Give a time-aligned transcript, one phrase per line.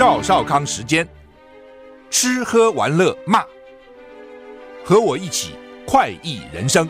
[0.00, 1.06] 赵少康时间，
[2.08, 3.44] 吃喝玩乐骂，
[4.82, 5.50] 和我一起
[5.86, 6.88] 快意人生。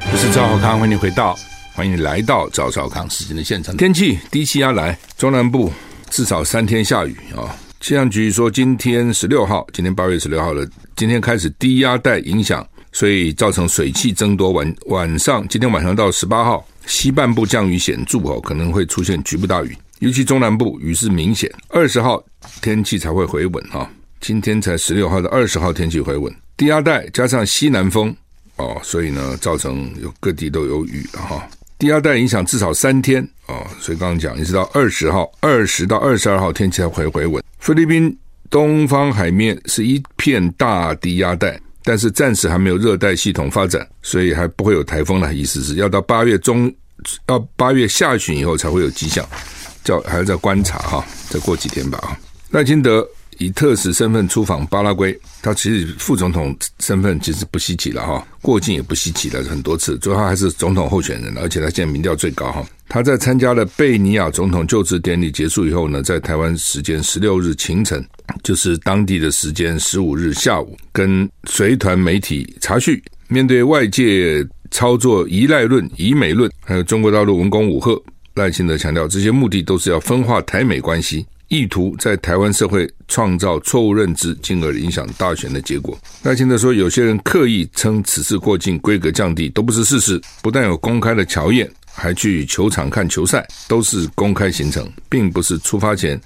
[0.00, 1.36] 我是赵少康，欢迎回到，
[1.74, 3.76] 欢迎来到赵少康时间的现场。
[3.76, 5.70] 天气低气压来，中南部
[6.08, 7.54] 至少三天下雨啊。
[7.80, 10.66] 气象局说，今天十六号，今天八月十六号了，
[10.96, 14.52] 今天开始低压带影响，所以造成水汽增多。
[14.52, 16.66] 晚晚上，今天晚上到十八号。
[16.86, 21.50] 西半部降雨显著哦，可能会出现局部大雨，尤其中南部雨势明显。
[21.68, 22.22] 二十号
[22.60, 28.14] 天气才会回稳哈，今天才十六号的二十号天气回稳，低压带加上西南风
[28.56, 31.48] 哦，所以呢，造成有各地都有雨哈。
[31.78, 37.42] 低压带影响至少三天哦，所以刚刚讲一直到二十号，二十到二十二号天气才会回稳。
[37.58, 38.16] 菲律宾
[38.50, 41.58] 东方海面是一片大低压带。
[41.84, 46.72] 但是暂时还没有热带系统发展，所以还不会有台风的意思是要到八月中，
[47.26, 49.26] 到八月下旬以后才会有迹象，
[49.82, 52.16] 叫还要再观察哈，再过几天吧啊。
[52.50, 53.06] 赖清德
[53.42, 62.64] 以特使身份出访巴拉圭，他其实副总统身份其实不稀奇了哈，过境也不稀奇了很多次，主要他还是总统候选人，而且他现在民调最高哈。
[62.88, 68.04] 他在参加了贝尼亚总统就职典礼结束以后呢，在台湾时间十六日清晨。
[68.42, 78.02] 就是当地的时间十五日下午，跟随团媒体查叙，面对外界操作依赖论、以美论，还有中国大陆文攻武吓，
[78.34, 85.98] 赖清德强调，这些目的都是要分化台美关系，意图在台湾社会创造错误认知，进而影响大选的结果。
[86.22, 90.18] 赖清德说，有些人刻意称此次过境规格降低，都不是事实。
[90.40, 96.18] 不但有公开的乔宴，还去球场看球赛，都是公开行程，并不是出发前。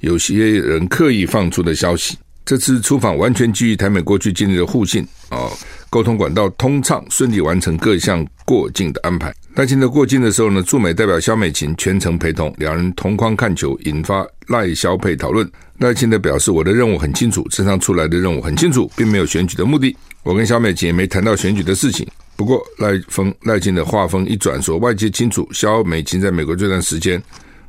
[0.00, 5.48] 有些人刻意放出的消息，这次出访完全基于台美过去建立的互信啊，
[5.92, 9.30] 沟通管道通畅，顺利完成各项过境的安排。
[9.56, 15.46] 赖清德过境的时候呢，驻美代表萧美琴全程陪同，两人同框看球，引发赖萧配讨论。
[15.80, 19.94] 赖清德表示：“我的任务很清楚，身上出来的任务很清楚，并没有选举的目的。
[20.22, 22.08] 我跟萧美琴也没谈到选举的事情。
[22.36, 27.22] 不过赖峰赖清德话锋一转，说外界清楚，萧美琴在美国这段时间。”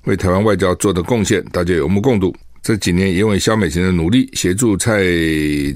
[0.06, 2.34] 为台湾外交做的贡献，大家有目共睹。
[2.62, 5.04] 这几年，因为萧美琴的努力，协助蔡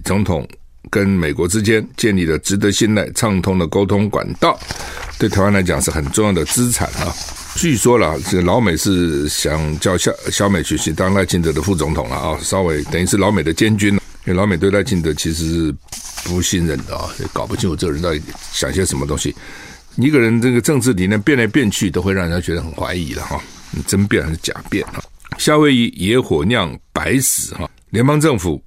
[0.06, 0.48] 总统
[0.90, 4.60] 跟美国之间建立了值得信赖、畅通的沟通管道，
[5.18, 7.14] 对台湾来讲是很重要的资产啊。
[7.56, 14.02] 据说了，这老美是想叫小小美琴去当赖清德的副总统了啊，稍微等于是老美的监军了。
[14.26, 15.76] 因为老美对赖清德其实是
[16.24, 18.22] 不信任的啊，搞不清楚这个人到底
[18.52, 19.36] 想些什么东西。
[19.96, 23.42] 一个人这个政治理念变来变去，都会让人家觉得很怀疑了哈。
[23.72, 25.02] 你真变还是假变啊？
[25.40, 28.62] 夏威夷野火酿白死哈，联邦政府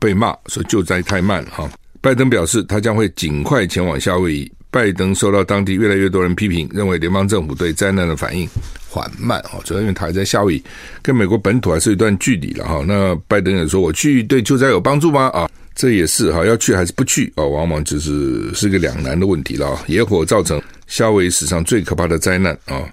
[0.00, 1.70] 被骂说救灾太慢哈。
[2.00, 4.52] 拜登表示他将会尽快前往夏威夷。
[4.72, 8.48] 拜登受到当地越来越多人批评，认为联邦政府对灾难的反应
[8.88, 10.64] 缓慢哈，主要因为他还在夏威夷，
[11.02, 12.84] 跟美国本土还是一段距离了哈。
[12.86, 15.26] 那拜登也说我去对救灾有帮助吗？
[15.34, 17.44] 啊，这也是哈，要去还是不去啊？
[17.44, 19.76] 往往就是是个两难的问题了。
[19.88, 22.88] 野火造成夏威夷史上最可怕的灾难啊！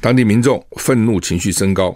[0.00, 1.94] 当地民众愤怒情绪升高。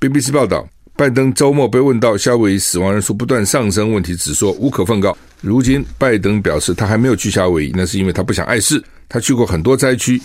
[0.00, 5.16] BBC 报道，拜登周末被问到夏威夷死亡人数不断上升问题，只说无可奉告。
[5.40, 8.82] 如今，拜登表示他还没有去夏威夷，那是因为他不想碍事。
[9.08, 10.20] 他去过很多灾区，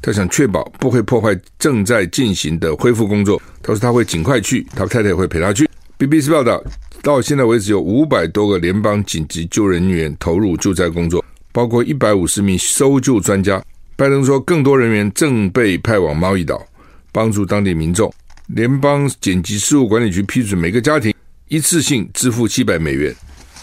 [0.00, 3.40] 他想确保不会破坏正在进行的恢复工作。
[3.60, 5.68] 他说他会尽快去，他太太也会陪他去。
[5.98, 6.62] BBC 报道，
[7.02, 13.62] 到现在为止有五百多个联邦紧急救人员投入救灾工作，包括一百五十名搜救专家。
[13.96, 16.64] 拜登说，更多人员正被派往毛伊岛，
[17.12, 18.12] 帮助当地民众。
[18.46, 21.12] 联邦紧急事务管理局批准每个家庭
[21.48, 23.14] 一次性支付七百美元，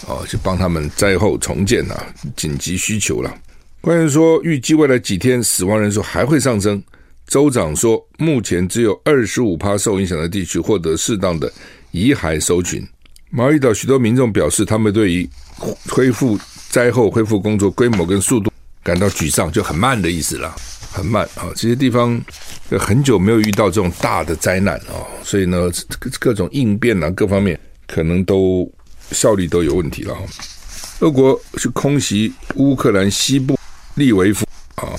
[0.07, 1.95] 哦，就帮他们灾后重建呐，
[2.35, 3.33] 紧急需求了。
[3.79, 6.81] 官员说，预计未来几天死亡人数还会上升。
[7.27, 11.51] 州长说，目前只有二十五趴受影响的地区获得适当的
[11.91, 12.85] 遗骸搜寻。
[13.29, 15.29] 毛伊岛许多民众表示，他们对于
[15.87, 16.37] 恢复
[16.69, 18.51] 灾后恢复工作规模跟速度。
[18.83, 20.55] 感到沮丧，就很慢的意思了，
[20.91, 21.47] 很慢啊！
[21.55, 22.19] 这些地方
[22.77, 25.71] 很久没有遇到这种大的灾难啊，所以呢，
[26.19, 27.57] 各种应变啊，各方面
[27.87, 28.69] 可能都
[29.11, 30.21] 效率都有问题了哈。
[30.99, 33.57] 俄国是空袭乌克兰西部
[33.95, 34.45] 利维夫
[34.75, 34.93] 啊，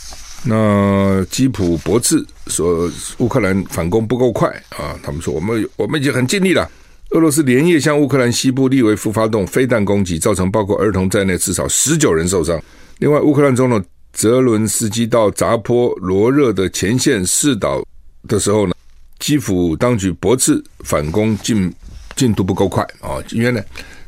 [0.44, 6.68] 那基普博茨说乌克兰反攻不够快啊，他们说我们我们已经很尽力了。
[7.10, 12.58] 俄罗斯连夜向乌克兰西部利维夫发动飞弹攻击，造成包括儿童在内至少十九人受伤。
[12.98, 13.82] 另外，乌克兰总统
[14.12, 17.82] 泽伦斯基到扎波罗热的前线试导
[18.28, 18.74] 的时候呢，
[19.18, 21.72] 基辅当局驳斥反攻进
[22.14, 23.62] 进度不够快啊，因为呢，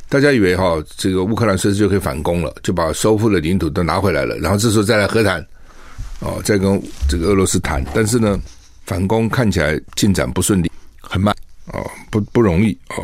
[0.08, 5.44] 大家以为哈这个乌克兰随时就可以反攻了，就把收复的领土都拿回来了，然后这时候再来和谈，
[6.20, 7.84] 哦，再跟这个俄罗斯谈。
[7.94, 8.38] 但是呢，
[8.84, 10.70] 反攻看起来进展不顺利，
[11.00, 11.34] 很慢
[11.72, 13.02] 哦，不不容易哦，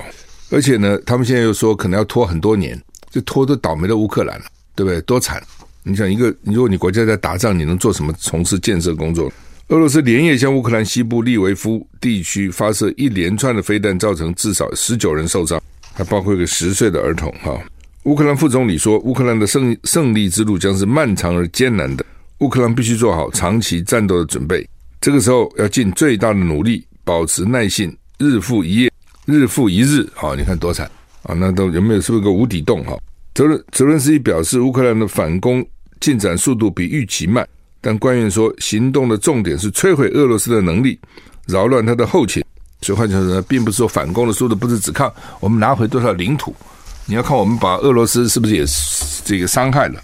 [0.50, 2.80] 而且呢，他们现在又说可能要拖很多年，
[3.10, 4.44] 就拖都倒霉的乌克兰了，
[4.74, 5.00] 对不对？
[5.02, 5.42] 多惨！
[5.82, 8.12] 你想一个，如果你国家在打仗，你能做什么？
[8.18, 9.32] 从事建设工作？
[9.68, 15.62] 俄罗斯连夜向乌克兰西部利维夫地区发射一连串的飞弹，造成至少十九人受伤，
[15.92, 17.32] 还包括一个十岁的儿童。
[17.40, 17.58] 哈，
[18.02, 22.04] 乌克兰副总理说，乌克兰的胜胜利之路将是漫长而艰难的，
[22.38, 24.68] 乌克兰必须做好长期战斗的准备。
[25.00, 28.92] 这个时候要尽最大的努力，保持耐性，日复一夜，
[29.24, 30.06] 日复一日。
[30.12, 30.90] 好，你看多惨
[31.22, 31.34] 啊！
[31.34, 32.84] 那都有没有是不是个无底洞？
[32.84, 32.98] 哈。
[33.34, 35.64] 泽伦泽伦斯基表示，乌克兰的反攻
[36.00, 37.46] 进展速度比预期慢，
[37.80, 40.98] 但官员说，行动的重点是摧毁俄罗斯的能力，
[41.46, 42.44] 扰乱他的后勤。
[42.82, 46.54] 所以换句话说呢，并不是说反攻的速度不是只看我们拿回多少领土，
[47.06, 48.64] 你要看我们把俄罗斯是不是也
[49.24, 50.00] 这个伤害了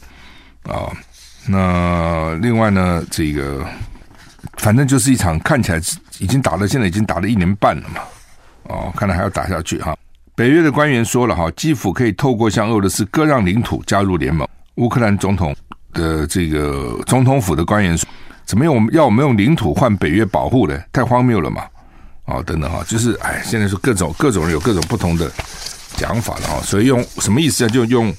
[0.64, 0.92] 啊？
[1.48, 3.66] 那另外呢，这个
[4.58, 5.80] 反正就是一场看起来
[6.18, 8.00] 已经打了，现在已经打了一年半了嘛，
[8.64, 9.96] 哦，看来还要打下去哈。
[10.36, 14.46] 北约的官员说了哈，基辅可以透过向俄罗斯割让领土加入联盟。
[14.74, 15.56] 乌克兰总统
[15.94, 18.06] 的这个总统府的官员说，
[18.44, 20.78] 怎么用我们要我们用领土换北约保护呢？
[20.92, 21.62] 太荒谬了嘛！
[22.26, 25.32] 哦，等等哈，就是哎，现在是各种各种人有各种不同的
[25.96, 26.60] 讲法了哈。
[26.60, 27.68] 所以用什么意思啊？
[27.70, 28.14] 就用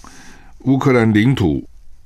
[0.62, 1.64] 乌克兰领土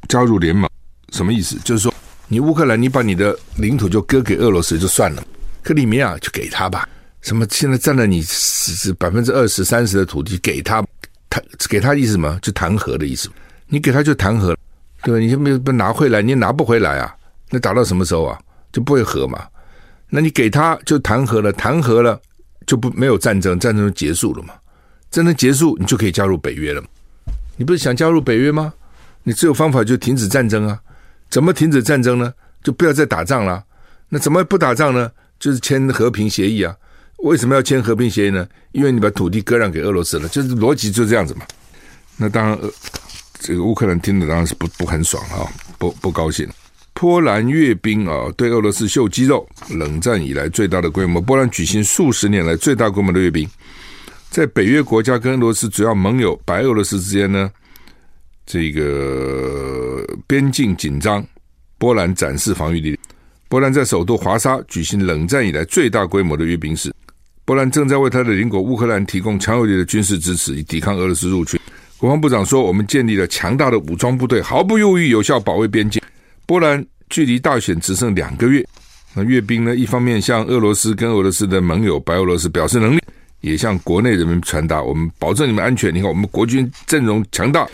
[0.09, 0.69] 加入联盟，
[1.13, 1.57] 什么意思？
[1.63, 1.93] 就是说
[2.27, 5.23] 你乌克兰，你把你的领土就割给俄罗斯就算了，
[5.63, 6.85] 克里米亚就给他吧。
[7.21, 7.45] 什么？
[7.49, 10.83] 现在占了你是百分之二十三十的土地，给他
[11.29, 12.37] 他给他意思什么？
[12.41, 13.29] 就弹劾的意思。
[13.67, 14.55] 你给他就弹劾，
[15.03, 15.19] 对吧？
[15.19, 17.15] 你就没不拿回来，你也拿不回来啊？
[17.49, 18.39] 那打到什么时候啊？
[18.71, 19.47] 就不会和嘛？
[20.09, 22.19] 那你给他就弹劾了，弹劾了
[22.65, 24.53] 就不没有战争，战争就结束了嘛？
[25.09, 26.83] 战争结束，你就可以加入北约了。
[27.55, 28.73] 你不是想加入北约吗？
[29.23, 30.79] 你只有方法就停止战争啊？
[31.29, 32.33] 怎么停止战争呢？
[32.63, 33.63] 就不要再打仗了。
[34.09, 35.09] 那怎么不打仗呢？
[35.39, 36.75] 就是签和平协议啊。
[37.23, 38.47] 为什么要签和平协议呢？
[38.71, 41.45] 因为你把土地割让给俄罗斯了，就是逻辑就这样子嘛。
[42.17, 42.59] 那当然，
[43.39, 45.45] 这个乌克兰听的当然是不不很爽啊，
[45.77, 46.47] 不不高兴。
[46.93, 51.19] 波兰阅兵啊，对俄罗斯秀肌肉，冷战以来最大的规模。
[51.21, 53.49] 波兰举行数十年来最大规模的阅兵，
[54.29, 57.51] 在北约国家跟俄罗斯主要盟友白俄罗斯之间呢，
[58.45, 61.25] 这个边境紧张，
[61.77, 62.99] 波兰展示防御力。
[63.47, 66.93] 波兰在首都华沙举行冷战以来最大规模的阅兵式。
[67.51, 71.59] 波兰正在为他的邻国乌克兰提供强有力的军事支持，以抵抗俄罗斯入侵。
[71.97, 76.01] 国防部长说：“我们建立了强大的武装部队，毫不犹豫、有效保卫边境。”
[76.47, 78.65] 波兰距离大选只剩两个月，
[79.13, 79.75] 那阅兵呢？
[79.75, 83.01] 一方面向俄罗斯跟俄罗斯的盟友白俄罗斯表示能力，
[83.41, 85.93] 也向国内人民传达：我们保证你们安全。
[85.93, 87.67] 你看，我们国军阵容强大。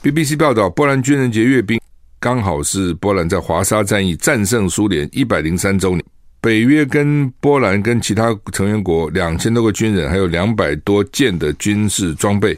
[0.00, 1.80] BBC 报道，波兰军人节阅兵
[2.20, 6.04] 刚好是波兰在华沙战役战胜苏联一百零三周年。
[6.44, 12.54] 北约跟波兰跟其他成员国两千多个军人，还有两百多件的军事装备，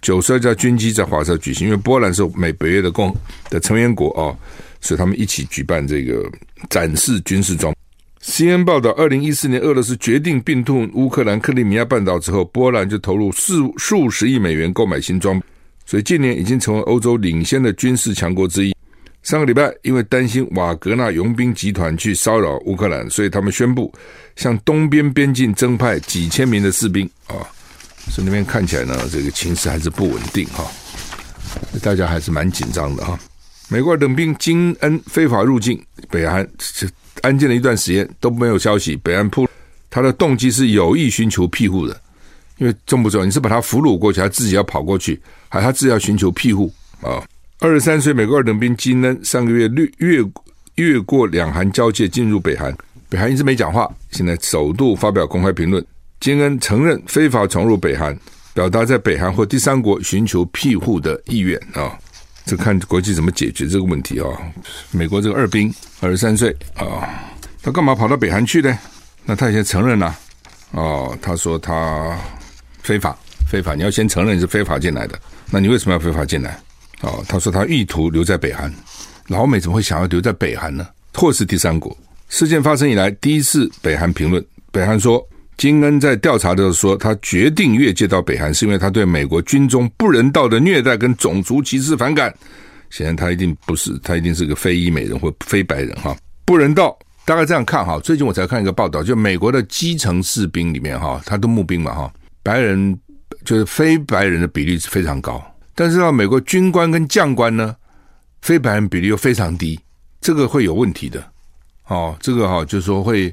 [0.00, 1.66] 九十二架军机在华沙举行。
[1.66, 3.12] 因为波兰是美北约的共
[3.50, 4.30] 的成员国啊，
[4.80, 6.24] 所以他们一起举办这个
[6.70, 7.74] 展示军事装。
[8.22, 15.42] CNN 报道，二零一四年俄罗斯决定并吞乌克兰克里米亚半岛之后，波兰就投入数数十亿美元购买新装，
[15.84, 18.72] 所以近年已经成为欧洲领先的军事强国之一。
[19.26, 23.92] 上个礼拜，因为担心瓦格纳佣兵集团去骚扰乌克兰，所以他们宣布
[24.36, 27.34] 向东边边境增派几千名的士兵啊。
[28.08, 30.64] 所以那边看起来呢，这个情势还是不稳定哈，
[31.82, 33.18] 大家还是蛮紧张的哈。
[33.66, 36.48] 美国等兵金恩非法入境北韩，
[37.22, 38.94] 安静了一段时间都没有消息。
[38.94, 39.48] 北韩铺
[39.90, 42.00] 他的动机是有意寻求庇护的，
[42.58, 43.24] 因为重不重要？
[43.24, 47.20] 你是把他俘虏过去，还自己要跑过去，还他自己要寻求庇护啊？
[47.66, 50.24] 二十三岁美国二等兵金恩上个月越越
[50.76, 52.72] 越过两韩交界进入北韩，
[53.08, 55.84] 北韩一直没讲话，现在首度发表公开评论。
[56.20, 58.16] 金恩承认非法闯入北韩，
[58.54, 61.98] 表达在北韩或第三国寻求庇护的意愿啊。
[62.44, 64.28] 这看国际怎么解决这个问题啊？
[64.92, 67.02] 美国这个二兵二十三岁啊，
[67.60, 68.78] 他干嘛跑到北韩去呢？
[69.24, 70.16] 那他现在承认了
[70.70, 72.16] 哦，他说他
[72.80, 73.18] 非法
[73.50, 75.18] 非法，你要先承认你是非法进来的。
[75.50, 76.56] 那你为什么要非法进来？
[77.02, 78.72] 哦，他说他意图留在北韩。
[79.28, 80.86] 老美怎么会想要留在北韩呢？
[81.12, 81.96] 或是第三国？
[82.28, 84.44] 事件发生以来第一次北韩评论。
[84.70, 85.24] 北韩说，
[85.56, 92.32] 金恩在调查的时候说，他决定越界到北韩，是因为他对美国军中不人道的虐待跟种族歧视反感。
[92.90, 96.96] 显然他一定不是，他一定是个非裔美人或非白人哈，不人道。
[97.24, 102.12] 大概这样看哈，最近我才看一个报道，就美国的基层士兵里面哈，他都募兵嘛哈，
[102.44, 102.96] 白人
[103.44, 105.44] 就是非白人的比例是非常高，
[105.76, 107.76] 但是到美国军官跟将官呢，
[108.42, 109.78] 非白人比例又非常低，
[110.20, 111.24] 这个会有问题的
[111.86, 112.16] 哦。
[112.18, 113.32] 这个哈就是说会，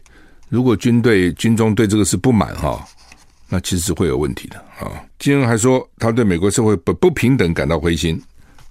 [0.50, 2.86] 如果军队军中对这个是不满哈，
[3.48, 4.92] 那其实是会有问题的啊。
[5.18, 8.22] 金恩还说，他对美国社会不不平等感到灰心。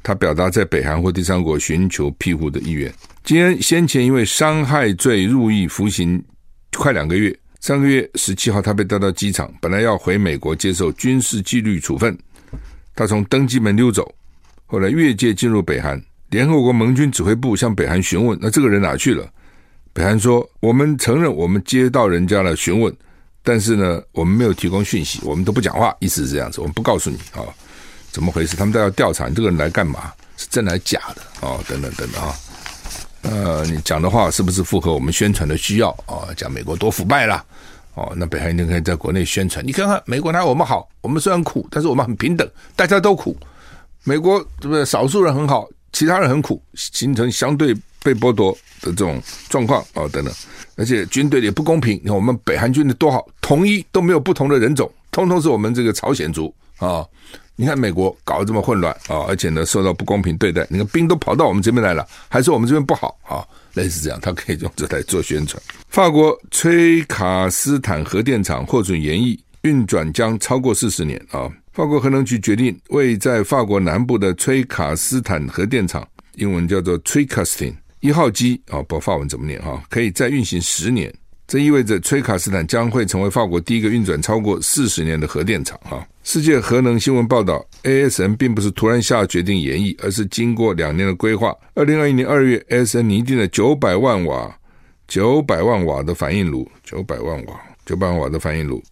[0.05, 2.93] 他表达在北韩或第三国寻求庇护的意愿。
[3.23, 6.21] 金恩先前因为伤害罪入狱服刑
[6.76, 12.19] 快两个月，上个月十七号他被带到机场，本来要回美国接受军事纪律处分。
[12.95, 14.13] 他从登机门溜走，
[14.67, 16.03] 后来越界进入北韩。
[16.31, 19.29] 联合国盟军指挥部向北韩询问：“那这个人哪去了？”
[19.93, 22.95] 北韩说：“我们承认我们接到人家的询问，
[23.43, 27.45] 但是呢，我们没有提供讯息，我们都不讲话，意思是这样子，我们不告诉你啊。”
[28.11, 28.57] 怎么回事？
[28.57, 30.13] 他们都要调查你这个人来干嘛？
[30.37, 31.23] 是真的还是假的？
[31.41, 32.35] 哦，等等等等啊！
[33.23, 35.89] 呃，你讲的话是不是符合我们宣传的需要？
[36.07, 37.43] 哦，讲美国多腐败啦！
[37.95, 39.67] 哦，那北韩就可以在国内宣传。
[39.67, 40.89] 你看看美国哪有我们好？
[41.03, 43.37] 我们虽然苦，但是我们很平等，大家都苦。
[44.05, 44.85] 美国这个？
[44.85, 50.33] 少数人很好，其他人很苦，形成相对被剥夺的这种状况哦，等等。
[50.77, 52.01] 而且军队也不公平。
[52.03, 57.07] 你看我们北韩军的多好，统一都没有不同的人种，通通是我们这个朝鲜族啊。
[57.62, 65.62] 你看美国搞得这么混乱啊，而且呢受到不公平对待，你看兵都跑到我们这边来了，还说我们这边不好啊，类似这样，他可以用这来做宣传。
[65.87, 71.49] 法国崔卡斯坦核电厂获准延役，运转将超过四十年啊。
[71.73, 76.04] 法国核能局决定为在法国南部的崔卡斯坦核电厂，
[76.35, 81.14] 英文叫做 Tricastin 一号机啊，不法文怎么念哈，可以再运行十年。
[81.52, 85.78] 这意味着崔卡斯坦将会成为法国第一个运转超过四十年的核电厂。
[85.82, 91.54] 哈，世界核能新闻报道，ASN 并不是突然下决定延役，而是经过两年的规划。
[91.75, 94.50] 二零二一年二月，ASN 拟定了九百万瓦、
[95.06, 98.82] 九百万瓦的反应炉，九百万瓦、九百万瓦的反应炉，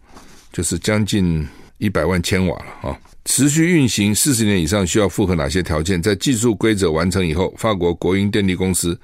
[0.53, 1.43] 就是将近
[1.79, 2.65] 一百万千瓦了。
[2.79, 5.99] 哈，持续运行四十年以上，需要符合哪些条件？
[5.99, 8.95] 在技术规则完成以后，法国国营电力公司。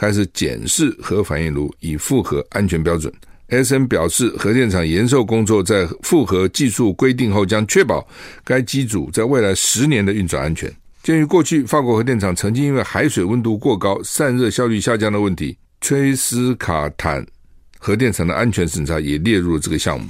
[0.00, 3.12] 开始检视核反应炉，以符合安全标准。
[3.48, 8.08] S N 表示，核电厂延寿工作在符合技术规定后，将确保
[8.42, 10.74] 该机组在未来十年的运转安全。
[11.02, 17.26] 鉴于过去法国核电厂曾经因为海水温度过高、散热效率下降的问题，崔斯卡坦
[17.78, 20.06] 核电厂的安全审查也列入了这个项目。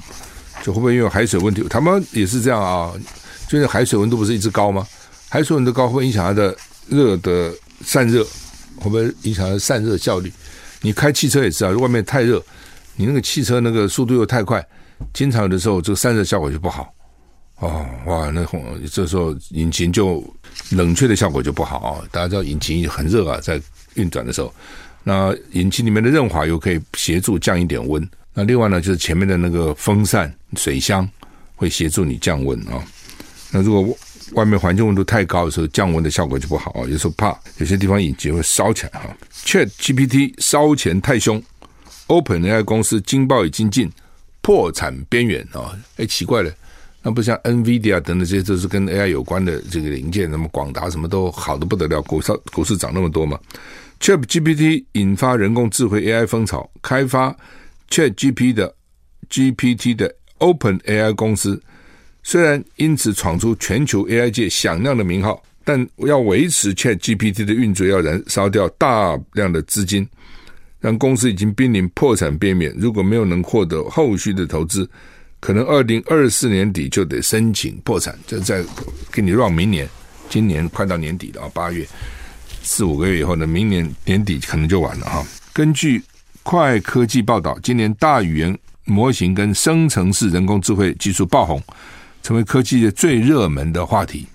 [0.62, 2.92] 就会不会因为海水问题，他们也是这样啊？
[3.48, 4.86] 就是海水温度不是一直高吗？
[5.28, 6.56] 海水温度高会影响它的
[6.88, 8.24] 热的散热。
[8.80, 10.32] 会不会影响它散热效率？
[10.82, 12.42] 你开汽车也是啊，外面太热，
[12.96, 14.66] 你那个汽车那个速度又太快，
[15.12, 16.92] 经常有的时候这个散热效果就不好。
[17.56, 18.42] 哦，哇，那
[18.90, 20.24] 这时候引擎就
[20.70, 22.08] 冷却的效果就不好啊。
[22.10, 23.60] 大家知道引擎很热啊，在
[23.94, 24.52] 运转的时候，
[25.04, 28.02] 那引擎里面的润滑油可以协助降一点温。
[28.32, 31.06] 那另外呢，就是前面的那个风扇、水箱
[31.54, 32.82] 会协助你降温啊。
[33.50, 33.98] 那如果
[34.32, 36.80] 外面环境温度太高的时候，降温的效果就不好啊。
[36.88, 39.16] 有时候怕有些地方引擎会烧起来哈。
[39.44, 41.42] Chat GPT 烧钱太凶
[42.06, 43.90] ，OpenAI 公司惊爆已经近
[44.40, 45.76] 破产边缘啊！
[45.96, 46.52] 哎，奇怪了，
[47.02, 53.38] 那不像 NVIDIA 等等这些都是跟 AI 有关的这个零件，那么广达什么都好的不得了，股市股市涨那么多嘛。
[54.00, 57.36] Chat GPT 引发人工智慧 AI 风潮，开发
[57.90, 58.74] Chat GPT 的
[59.28, 61.62] GPT 的 OpenAI 公司。
[62.22, 70.06] 虽然因此闯出全球 AI 界响亮的名号，但要维持 ChatGPT 的运作，要燃烧掉大量的资金，
[70.80, 72.74] 让公司已经濒临破产边缘。
[72.76, 74.88] 如果没有能获得后续的投资，
[75.40, 78.18] 可能二零二四年底就得申请破产。
[78.26, 78.62] 这在
[79.10, 79.88] 给你让明年，
[80.28, 81.86] 今年快到年底了啊，八月
[82.62, 85.26] 四五个月以后呢，明年年底可能就完了哈。
[85.52, 86.02] 根据
[86.42, 91.62] 快科技报道，今年大语言模型跟生成式人工智慧技术爆红。
[92.22, 94.26] 成为科技界最热门的话题。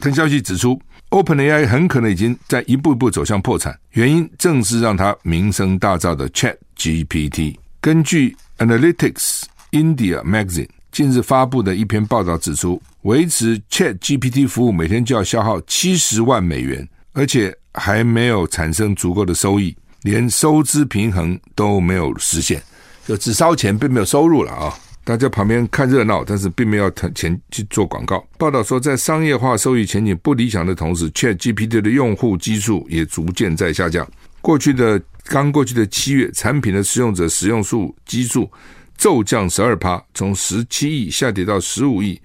[0.00, 0.80] 但消息指出
[1.10, 7.56] ，OpenAI 很可能已经在一步一步走向破产，原因正是让它名声大噪的 ChatGPT。
[7.80, 22.62] 根据 Analytics India Magazine 近日发布的一篇报道指出，维持 ChatGPT 服务每天就要消耗七十万美元，而且还没有产生足够的收益，连收支平衡都没有实现，
[23.06, 24.74] 就只烧钱并没有收入了啊。
[25.04, 28.24] 大家旁边看热闹，但是并没有钱去做广告。
[28.38, 34.08] 报道说，在商业化收益前景不理想的同时，ChatGPT 的用户基数也逐渐在下降。
[34.40, 38.50] 过去的刚过去的七月，产品的使用者使用数基数
[38.96, 42.20] 骤降十二趴，从十七亿下跌到十五亿。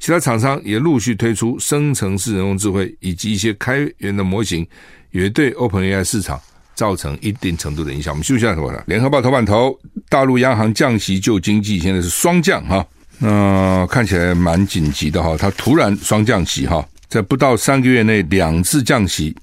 [0.00, 4.66] 其他厂商也陆续推出生成式人工智慧以及一些开源的模型，
[5.10, 6.40] 也对 OpenAI 市场
[6.78, 8.14] 造成一定程度的影响。
[8.14, 8.84] 我们休息一下，头了。
[8.86, 9.76] 联合报头版头，
[10.08, 12.86] 大陆央行降息救经济，现在是双降哈，
[13.18, 15.36] 那、看起来蛮紧急的哈。
[15.36, 19.34] 它突然双降息哈，在不到三个月内两次降息，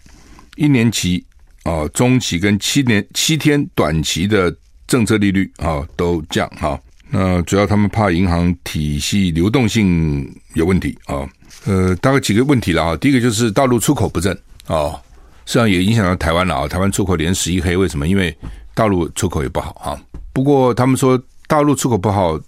[0.55, 1.25] 一年期
[1.63, 4.55] 啊、中期跟七年七天短期的
[4.87, 6.79] 政策利率啊都降哈。
[7.09, 11.27] 那主要他们怕银行体系流动性有问题啊。
[11.65, 12.95] 呃，大概几个问题了啊。
[12.95, 14.33] 第一个就是大陆出口不振
[14.67, 14.95] 啊。
[15.45, 16.67] 实际上也影响到台湾了啊！
[16.67, 18.07] 台湾出口连十一黑，为什么？
[18.07, 18.35] 因为
[18.73, 19.97] 大陆出口也不好啊。
[20.33, 22.39] 不过他们说大陆出口不好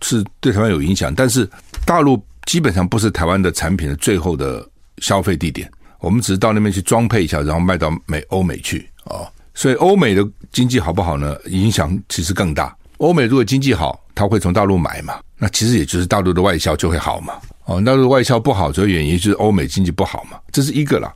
[0.00, 1.48] 是对台湾有影响，但是
[1.84, 4.66] 大陆基本上不是台湾的产品的最后的
[4.98, 5.70] 消费地点。
[6.00, 9.26] 我们只是到那边去装配一下，然后卖到美欧美去啊。
[9.54, 11.36] 所以欧美的经济好不好呢？
[11.46, 12.76] 影响其实更大。
[12.98, 15.18] 欧美如果经济好，他会从大陆买嘛？
[15.38, 17.34] 那其实也就是大陆的外销就会好嘛。
[17.64, 20.38] 哦，大陆的外销不好，主要原因就是欧美经济不好嘛。
[20.52, 21.12] 这是一个啦。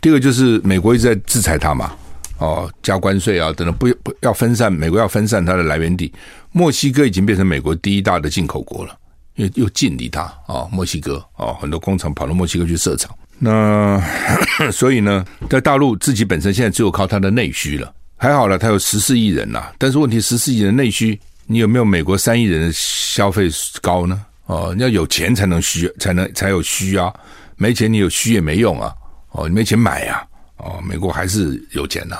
[0.00, 1.92] 第二个就是美国一直在制裁它嘛，
[2.38, 6.12] 哦，加关税啊等等，不不要分散，美国要分散它的来源地。
[6.52, 8.96] 墨西哥已经变成美国第一大的进口国了，
[9.36, 13.14] 因为又近离它啊，墨西哥啊，很多工厂跑到墨西哥去设厂。
[13.38, 14.02] 那
[14.72, 23.48] 所以呢，在大陆自己本身现在只有靠它的内需了，还好了，它有十四亿人呐，但是问题十四亿人内需，你有没有美国三亿人的消费
[23.82, 24.24] 高呢？
[24.46, 27.12] 哦，你要有钱才能需，才能才有需啊，
[27.56, 28.92] 没钱你有需也没用啊。
[29.32, 30.62] 哦，你没钱买呀、啊？
[30.62, 32.16] 哦，美国还是有钱呐、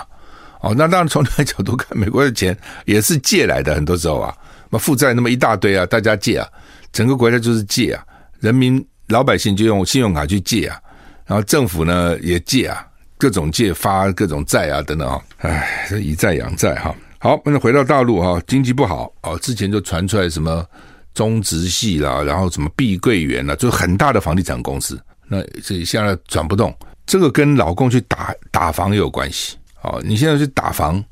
[0.63, 4.35] 哦，那当然从另外角度看，美国的钱 也是借来的，很多时候啊，
[4.71, 6.49] 那负债那么一大堆啊，大家借啊，
[6.91, 8.03] 整个国家就是借啊，
[8.39, 10.81] 人民老百姓就用信用卡去借啊，
[11.27, 12.87] 然后政府呢也借啊，
[13.19, 16.95] 各种借发各种债啊等等啊，唉，以债养债哈。
[17.19, 20.65] 好，那回到大陆哈，经济不好哦，之前就传出来什么
[21.13, 26.75] 中植系啦，然后什么碧桂园啦，就很大的房地产公司，那这现在转不动。
[27.11, 30.01] 这个跟老公去打打房有关系哦。
[30.05, 31.05] 你现在去打房，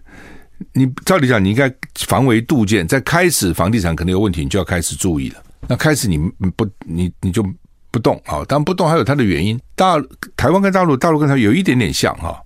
[0.74, 5.42] 你照理讲你应该防微杜渐，在开始房地产可能有问题，你就要开始注意了。
[5.66, 6.18] 那开始你
[6.54, 7.42] 不你你就
[7.90, 8.44] 不动啊？
[8.46, 9.58] 当然不动还有它的原因。
[9.74, 9.96] 大
[10.36, 12.38] 台湾跟大陆，大陆跟它有一点点像哈。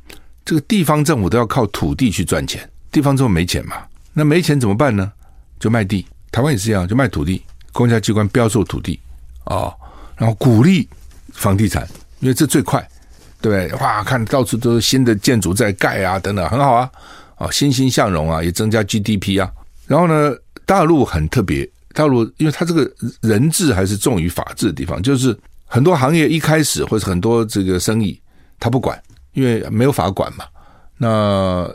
[0.44, 3.82] 这个地方政府都要靠土地去赚钱，地方政府没钱嘛？
[4.12, 5.10] 那没钱怎么办呢？
[5.58, 6.06] 就卖地。
[6.30, 9.00] 台湾也是一样，就卖土地，公家机关标售土地
[9.42, 9.74] 啊，
[10.16, 10.88] 然后鼓励
[11.32, 11.84] 房地产。
[12.20, 12.86] 因为这最快，
[13.40, 13.70] 对？
[13.74, 16.90] 哇，看到处都是新的建筑在盖啊，等等，很好啊，
[17.36, 19.50] 啊，欣欣向荣啊，也增加 GDP 啊。
[19.86, 28.20] 然后呢，大陆很特别，大陆因为它这个人治还是重于法治的地方，就是很多行业一开始或者很多这个生意，
[28.58, 29.00] 他不管，
[29.34, 30.44] 因为没有法管嘛。
[30.98, 31.70] 那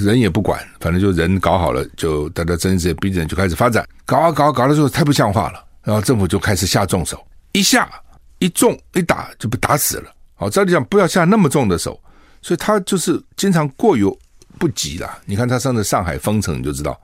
[0.00, 7.90] 人也不管，反正就人搞好了，就大家睁一只眼闭一只眼就开始发展，搞啊搞啊搞的时候太不像话了，然后政府就开始下重手，一下。
[8.38, 10.10] 一重一打就被打死了。
[10.36, 12.00] 哦，照理讲不要下那么重的手，
[12.40, 14.16] 所以他就是经常过犹
[14.58, 15.18] 不及啦。
[15.26, 16.98] 你看他上次上海封城，你就知道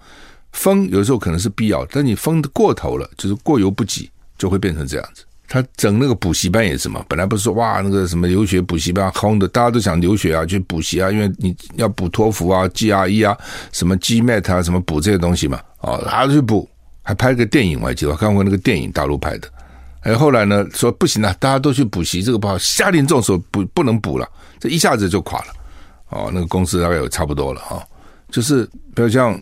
[0.52, 5.24] 封有时候可能是必要，但你封的过头了，就是过犹不及，就会变成这样子。
[5.46, 13.36] 他整那个补习班也是嘛，本来不是说哇那个什么留学补习班轰的，大家都想留学啊，去补习啊，因为你要补托福啊、GRE 啊、
[13.70, 15.60] 什么 GMAT 啊，什么补这些东西嘛。
[15.80, 16.68] 哦，他去补，
[17.02, 19.48] 还拍了个电影我还记得，看过那个电影，大陆拍的。
[20.04, 24.28] 哎，后来呢，说不行了，大家都去补习，这个不好，下令重手不，不能补了，
[24.60, 25.46] 这一下子就垮了。
[26.10, 27.82] 哦，那个公司大概有差不多了哈、
[28.30, 29.40] 就是比如像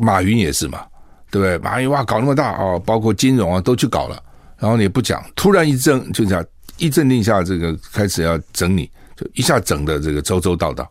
[0.00, 0.84] 马云也是嘛，
[1.30, 1.56] 对不对？
[1.58, 4.20] 马云哇，搞那么大哦，包括金融啊都去搞了，
[4.58, 6.44] 然后你也不讲，突然一阵就这样
[6.78, 10.88] 一阵令下，这个开始要整你，就一下整的这个周周到到。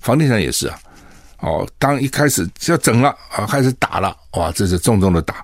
[0.00, 0.78] 房地产也是啊，
[1.40, 5.42] 哦，当一开始要整了啊，开始打了，哇，这是重重的打。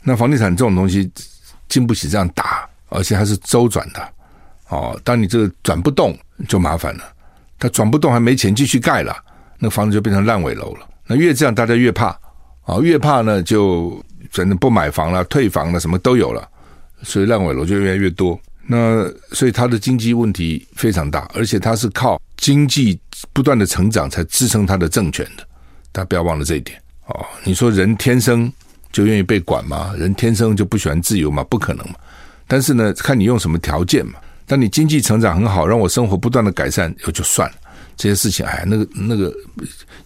[0.00, 1.10] 那房地产这种东西。
[1.68, 4.08] 经不起这样打，而且还是周转的，
[4.68, 6.16] 哦，当你这个转不动
[6.48, 7.04] 就麻烦了，
[7.58, 9.16] 它转不动还没钱继续盖了，
[9.58, 10.88] 那房子就变成烂尾楼了。
[11.06, 12.08] 那越这样大家越怕，
[12.62, 16.48] 啊，越怕呢就反正不买房了、退房了，什么都有了，
[17.02, 18.38] 所以烂尾楼就越来越多。
[18.66, 22.98] 那所以它的经济问题非常大，而且它是靠经济
[23.32, 25.46] 不断的成长才支撑它的政权的，
[25.92, 26.80] 大家不要忘了这一点。
[27.06, 28.52] 哦，你说人天生。
[28.96, 29.92] 就愿意被管吗？
[29.98, 31.44] 人天生就不喜欢自由吗？
[31.50, 31.96] 不可能嘛。
[32.46, 34.14] 但是呢，看你用什么条件嘛。
[34.46, 37.56] 当你经济成长很好，让我生活不断的改善，也就算了。
[37.94, 39.30] 这些事情，哎，那个那个，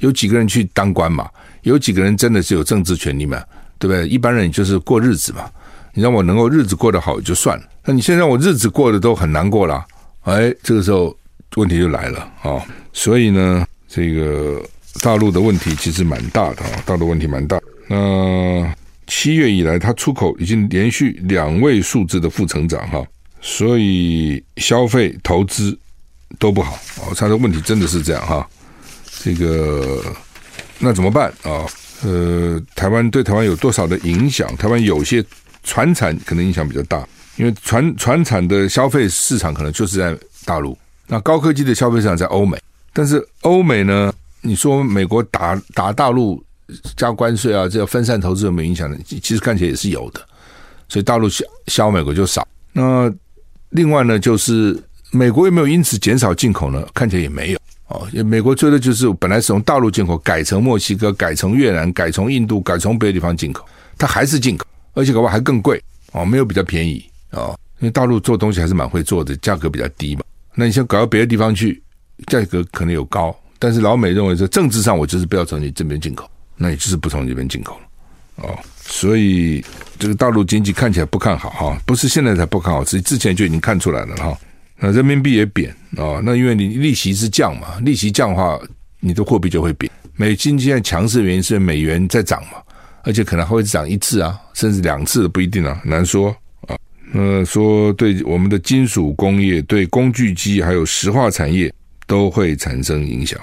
[0.01, 1.31] 有几个人去当官嘛？
[1.63, 3.41] 有几个人真的是有政治权利嘛？
[3.79, 4.09] 对不对？
[4.09, 5.49] 一般人就是过日子嘛，
[5.95, 7.65] 你让我能够日子过得好就算了。
[7.85, 9.87] 那你现在让我日子过得都很难过了，
[10.23, 11.17] 哎，这个时候
[11.55, 12.63] 问题就来了啊、哦。
[12.93, 14.61] 所以呢，这个
[15.01, 17.61] 大陆的问题其实蛮大的啊，大陆问题蛮大。
[17.89, 18.75] 那
[19.11, 23.05] 七月以来，它出口已经连续两位数字的负成长哈，
[23.41, 25.77] 所以消费投资
[26.39, 27.13] 都不好哦。
[27.17, 28.49] 它的问题真的是这样哈。
[29.19, 30.01] 这个
[30.79, 31.67] 那怎么办啊？
[32.05, 34.57] 呃，台湾对台湾有多少的影响？
[34.57, 35.23] 台湾有些
[35.65, 37.05] 传产可能影响比较大，
[37.37, 42.57] 因为传传产的消费市场可能就是在大陆，那高科技的消费市场在欧美。
[42.93, 44.15] 但是欧美呢？
[44.41, 46.43] 你说美国打打大陆
[46.97, 48.97] 加关税啊，这分散投资有没有影响呢？
[49.07, 50.21] 其实看起来也是有的，
[50.89, 52.47] 所以大陆销销美国就少。
[52.73, 53.13] 那
[53.71, 54.79] 另外呢，就是
[55.11, 56.87] 美国有没有因此减少进口呢？
[56.95, 57.59] 看起来也没有。
[57.89, 63.67] 哦，美国追的就是本来是从大陆进口，改成墨西哥，改成越南，改从印度，改从别的地方进口，
[63.99, 70.23] 它还是进口，而且搞不好还更贵哦，没有比较便宜哦，因为大陆做东西还是蛮会做的，价格比较低嘛。
[70.55, 71.83] 那你先搞到别的地方去，
[72.29, 76.31] 价格可能有高，但是老美认为说政治上我就是不要从你这边进口，
[76.63, 78.59] 那也就是不从这边进口了哦。
[78.85, 79.65] 所以
[79.99, 84.37] 这个大陆经济看起来不看好哈，不是现在才不看好，是之前就已经看出来了哈。
[84.77, 88.61] 那人民币也贬啊，那因为你利息是降嘛，利息降的话，
[88.99, 89.91] 你的货币就会贬。
[90.17, 92.59] 美金现在强势的原因是美元在涨嘛，
[93.05, 96.35] 而且可能还会涨一次啊，甚至两次不一定啊，难说
[96.67, 96.77] 啊。
[97.13, 101.73] 那说对我们的金属工业、对工具机还有石化产业
[102.07, 103.39] 都会产生影响。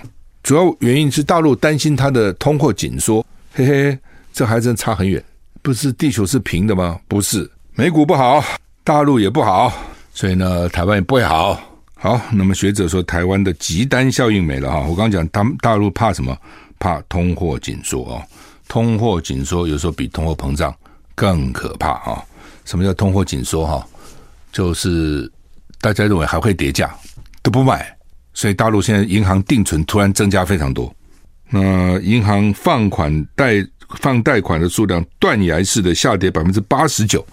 [0.47, 3.21] 主要原因是大陆担心它的通货紧缩，
[3.53, 3.99] 嘿嘿，
[4.31, 5.21] 这还真差很远。
[5.61, 6.97] 不是地球是平的吗？
[7.05, 8.41] 不是，美股不好，
[8.81, 9.73] 大陆也不好。
[10.13, 11.59] 所以呢，台湾也不会好。
[11.95, 14.79] 好，那么学者说，台湾的急单效应没了哈。
[14.87, 16.33] 我刚讲，他们大陆怕什么？
[16.79, 18.23] 怕通货紧缩哦。
[18.69, 20.73] 通货紧缩有时候比通货膨胀
[21.13, 22.23] 更可怕啊。
[22.63, 23.85] 什么叫通货紧缩哈？
[24.53, 25.29] 就是
[25.81, 26.95] 大家认为还会跌价，
[27.41, 27.96] 都不买。
[28.37, 30.93] 所以大陆现在银行定存突然增加非常多。
[31.49, 33.65] 那银行放款贷
[33.99, 37.25] 放贷款的数量断崖式的下跌百分之八十九，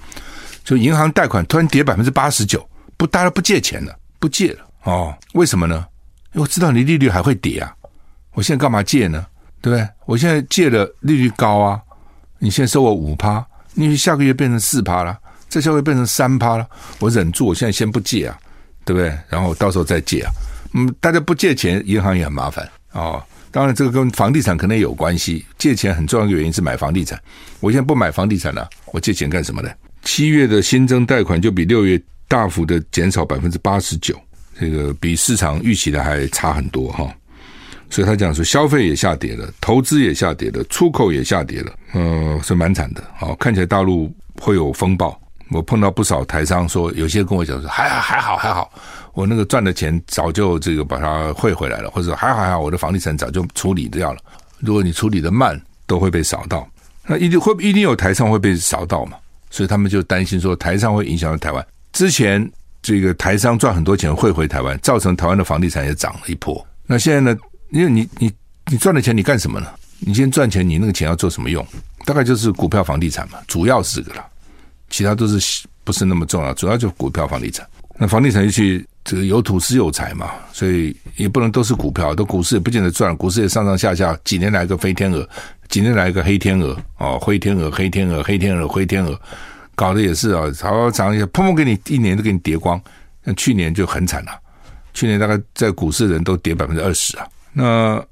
[0.64, 2.66] 就银行贷款突然跌百分之八十九。
[2.96, 5.14] 不，大家不借钱了，不借了哦？
[5.34, 5.86] 为什么呢？
[6.32, 7.70] 因为我知道你利率还会跌啊！
[8.32, 9.26] 我现在干嘛借呢？
[9.60, 9.86] 对不对？
[10.06, 11.78] 我现在借了利率高啊！
[12.38, 15.18] 你现在收我五趴，你下个月变成四趴了，
[15.50, 16.66] 再下个月变成三趴了，
[16.98, 18.38] 我忍住，我现在先不借啊，
[18.86, 19.14] 对不对？
[19.28, 20.32] 然后到时候再借啊。
[20.74, 23.22] 嗯，大家不借钱，银行也很麻烦哦。
[23.50, 25.44] 当然，这个跟房地产可能也有关系。
[25.56, 27.18] 借钱很重要的原因是买房地产。
[27.60, 29.70] 我现在不买房地产了，我借钱干什么呢？
[30.02, 32.00] 七月的新增贷款就比六月。
[32.26, 34.18] 大幅的减少百分之八十九，
[34.58, 37.14] 这个比市场预期的还差很多哈，
[37.90, 43.04] 所以他讲说消费也下跌了，投资也下跌了，出口也下跌了，呃，是蛮惨的。
[43.14, 45.16] 好，看起来大陆会有风暴。
[45.50, 48.72] 我碰到不少台商说，有些跟我讲说还还好还好，
[49.14, 54.20] 我那个赚的钱早就这个把它汇回来了，或者说还好还好，我的房地产早就处理掉了。
[54.58, 56.68] 如果你处理的慢，都会被扫到。
[57.06, 59.16] 那一定会一定有台商会被扫到嘛？
[59.50, 61.64] 所以他们就担心说台商会影响到台湾。
[61.92, 62.50] 之前
[62.82, 66.66] 这个台商赚很多钱汇回台湾，造成台湾的房地产也涨了一波。
[66.86, 67.38] 那现在呢？
[67.70, 68.32] 因为你你
[68.70, 69.68] 你赚的钱，你干什么呢？
[70.00, 71.64] 你先赚钱，你那个钱要做什么用？
[72.04, 74.26] 大概就是股票、房地产嘛，主要是这个了，
[74.90, 77.66] 其他都是不是那么重要，主要就股票、房地产。
[77.96, 85.28] 那房地产就去这个有土是有财嘛，所以也不能都是股票，都股市也不见得赚，股市也上上下下，几年来一个飞天鹅，
[85.68, 89.18] 几年来一个黑天鹅哦，灰天鹅、黑天鹅、黑天鹅、灰天鹅。
[89.76, 92.80] 搞的也是啊，好好涨一下，砰砰给你一年都给你跌光。
[93.24, 94.32] 那去年就很惨了，
[94.92, 97.26] 去年大概在股市的人都跌百分之二十啊。
[97.52, 98.04] 那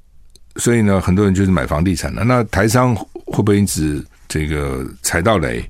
[0.57, 2.25] 所以呢，很多人就是买房地产了。
[2.25, 5.65] 那台商会不会因此这个踩到雷？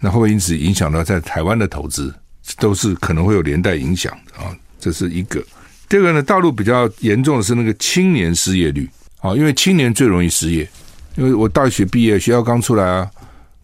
[0.00, 2.14] 那会不会因此影响到在台湾的投资？
[2.58, 4.56] 都是可能会有连带影响的啊。
[4.80, 5.42] 这是一个。
[5.88, 8.88] 第二个呢，大陆比较严重的是那个青年失业率
[9.20, 10.68] 啊，因为青年最容易失业。
[11.16, 13.10] 因为我大学毕业，学校刚出来啊。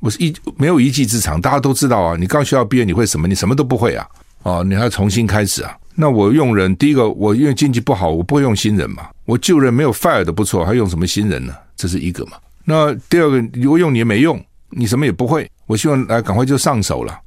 [0.01, 2.17] 我是一没有一技之长，大家都知道啊。
[2.19, 3.27] 你刚学校毕业，你会什么？
[3.29, 4.07] 你什么都不会啊！
[4.43, 5.75] 哦，你还要重新开始啊。
[5.95, 9.09] 那我用人，第一个，我因为经济不好，我不会用新人嘛。
[9.25, 11.55] 我旧人没有 fire 的不错，还用什么新人呢？
[11.77, 12.33] 这是一个嘛。
[12.65, 14.39] 那第二个，如果用你也没用，
[14.71, 15.51] 你什么也不会。
[15.67, 17.19] 我希望来赶快就上手了。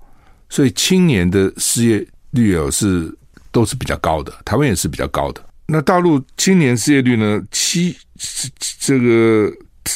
[0.49, 3.13] 所以青年的失业率哦是
[3.51, 5.41] 都是比较高的，台湾也是比较高的。
[5.65, 7.41] 那大陆青年失业率呢？
[7.51, 7.95] 七
[8.79, 9.51] 这个。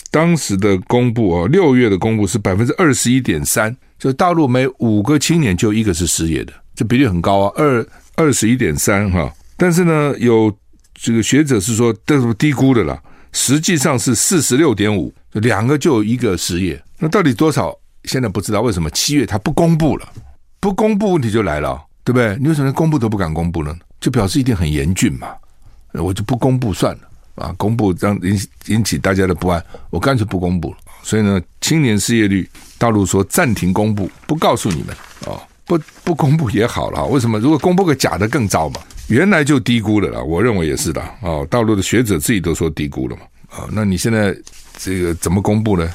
[0.10, 7.86] 当时的公布啊，六月的公布是百分之二十一点三，就大陆每五个青年就一个是失业的，这比例很高啊，二
[8.16, 9.30] 二十一点三哈。
[9.58, 10.50] 但是呢，有
[10.94, 13.04] 这个学者是说，这是低估的啦。
[13.34, 16.82] 实际上是四十六点五，两个就一个失业。
[16.98, 17.78] 那到底多少？
[18.06, 20.10] 现在不知道为什么七月他不公布了，
[20.62, 22.38] 不公布问题就来了，对不对？
[22.40, 23.76] 你为什么连公布都不敢公布呢？
[24.00, 25.28] 就表示一定很严峻嘛。
[25.94, 30.78] 我就不公布算了啊，公布让引引起大家的不安，我干脆不公布了。
[31.02, 32.48] 所以呢，青年失业率，
[32.78, 34.96] 大陆说暂停公布，不告诉你们
[35.26, 37.04] 啊，不不公布也好了。
[37.08, 37.40] 为什么？
[37.40, 38.80] 如果公布个假的更糟嘛？
[39.08, 41.44] 原来就低估了啦，我认为也是的啊。
[41.50, 43.68] 大陆的学者自己都说低估了嘛啊。
[43.72, 44.34] 那你现在
[44.78, 45.90] 这个怎么公布呢？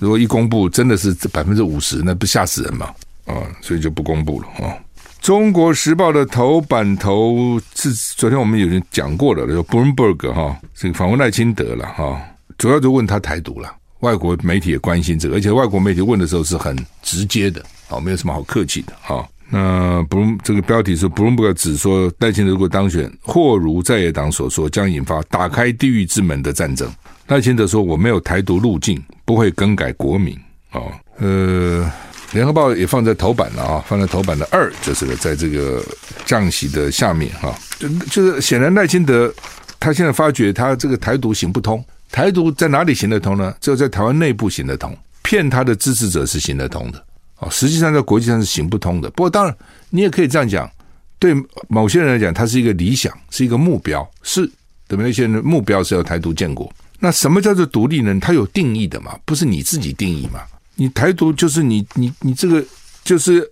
[0.00, 2.90] 如果一公布真的是百分之五十，那不吓死人嘛
[3.30, 3.46] 啊？
[3.60, 4.74] 所以就不公布了啊。
[5.20, 12.18] 中国时报的头版头是昨天我们有人讲过了，就 Bloomberg 哈，这个访问赖清德了哈，
[12.56, 13.70] 主要就问他台独了。
[14.00, 19.28] 外国媒体也关心这个，而且外国媒体问的时候是很直接的，啊，没有什么好客气的哈。
[19.50, 26.90] 那 Bloom 这个标题是 Bloomberg 指说赖清德如果当选，或如在野党所说，将引发打开地狱之门的战争。
[27.26, 30.34] 赖清德说：“我没有台独路径，不会更改国名。”
[30.72, 30.80] 啊，
[31.18, 31.92] 呃。
[32.32, 35.84] 联合报也放在头版了啊，放在头版的二就是在这个
[36.24, 39.32] 降息的下面哈，就就是显然赖清德
[39.78, 43.54] 他现在发觉他这个台独行不通，台独在哪里行得通呢？
[43.60, 47.04] 只有在台湾内部行得通，骗他的支持者是行得通的
[47.36, 49.10] 啊，实际上在国际上是行不通的。
[49.10, 49.56] 不过当然
[49.88, 50.70] 你也可以这样讲，
[51.18, 51.34] 对
[51.68, 54.46] 某些人来讲，它是一个理想，是一个目标，是
[54.86, 55.06] 对不对？
[55.06, 56.72] 那些人目标是要台独建国。
[57.00, 58.16] 那什么叫做独立呢？
[58.20, 60.40] 它有定义的嘛，不是你自己定义嘛。
[60.80, 62.64] 你台独就是你你你这个
[63.04, 63.46] 就是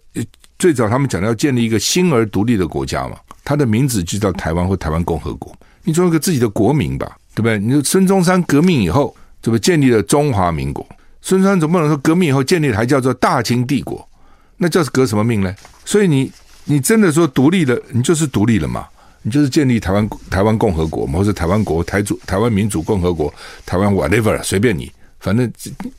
[0.59, 5.55] 最早他们讲的要建立一个新而独立的国家嘛，它的名字就叫台湾或台湾共和国。
[5.83, 7.59] 你做一个自己的国名吧，对不对？
[7.59, 10.87] 你说孙中山革命以后，怎么建立了中华民国？
[11.21, 14.09] 孙中山总不能说革命以后建立还叫做大清帝国？
[14.57, 15.55] 那叫是革什么命呢？
[15.85, 16.33] 所以你
[16.65, 18.87] 你真的说独立了，你就是独立了嘛？
[19.21, 23.33] 你就是建立台湾台湾共和国，或者台湾国台主台湾民主共和国
[23.67, 24.91] 台湾 whatever 随便你。
[25.21, 25.51] 反正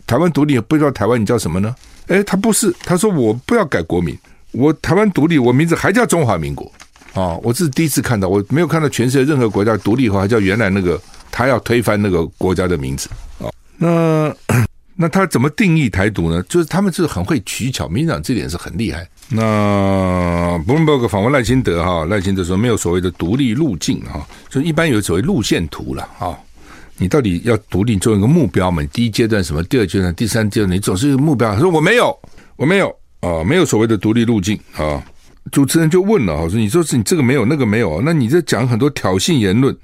[0.07, 1.75] 台湾独立不知道台湾你叫什么呢？
[2.07, 4.17] 诶，他不是，他说我不要改国名，
[4.51, 6.71] 我台湾独立，我名字还叫中华民国
[7.13, 7.37] 啊！
[7.43, 10.99] 我这是第一次看到，我没有看到全世界任何国家独立以后还叫原来那个
[11.31, 13.51] 他要推翻那个国家的名字啊。
[13.77, 14.33] 那
[15.01, 16.43] 那他怎么定义台独呢？
[16.49, 19.07] 就是他们是很会取巧，民进党这点是很厉害。
[19.29, 26.37] 那 Bloomberg 访问赖清德哈，赖清德说没有所谓的独立路径哈，就一般有所谓路线图了啊。
[27.01, 28.83] 你到底要独立做一个目标嘛？
[28.91, 29.63] 第一阶段什么？
[29.63, 31.53] 第二阶段、第三阶段，你总是一个目标。
[31.53, 32.13] 他说我没有，
[32.57, 35.01] 我没有啊，没有所谓的独立路径啊。
[35.49, 39.75] 主持人就问了，我说你说是你这个没有，那个没有，那你这讲很多挑衅言论，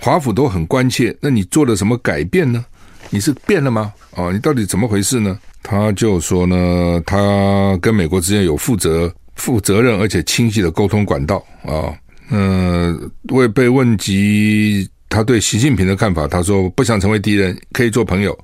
[0.00, 1.14] 华府都很关切。
[1.20, 2.64] 那你做了什么改变呢？
[3.10, 3.92] 你是变了吗？
[4.16, 5.38] 啊，你到底怎么回事呢？
[5.62, 11.92] 他就说呢，他跟美国之间有负责、负责任而且清晰的沟通管道啊。
[12.30, 14.88] 嗯、呃，未被问及。
[15.14, 18.36] 他对习近平的看法，他说不想成为敌人，可以做朋友，